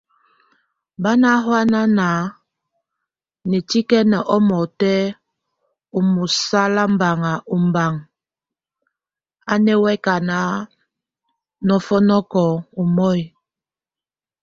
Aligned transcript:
Bá 1.01 1.11
nahuan 1.21 1.71
a 1.79 2.11
nétiken 3.49 4.09
omɔtɛ́ 4.35 4.99
o 5.97 5.99
musálaband 6.13 7.23
ombaŋ, 7.55 7.93
a 9.51 9.53
néwek, 9.63 10.05
a 10.15 10.15
nɔ́fɔnɔ́k 11.67 12.31
omɔy. 12.81 13.21